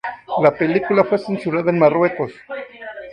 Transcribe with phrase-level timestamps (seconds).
[0.41, 2.31] La película fue censurada en Marruecos.